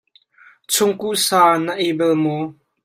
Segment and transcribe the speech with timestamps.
[0.73, 2.43] Chungkuh sa na ei bal maw?